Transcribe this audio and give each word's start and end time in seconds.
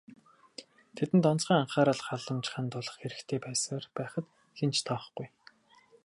Тэдэнд 0.95 1.25
онцгой 1.31 1.57
анхаарал 1.61 2.01
халамж 2.07 2.45
хандуулах 2.51 2.95
хэрэгтэй 2.99 3.39
байсаар 3.45 3.83
байхад 3.97 4.25
хэн 4.57 4.71
ч 4.75 4.77
тоохгүй. 4.87 5.27